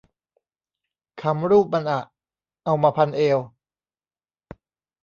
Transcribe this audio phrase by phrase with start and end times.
[1.21, 2.01] ขำรูปมันอะ
[2.65, 3.39] เอามาพันเอว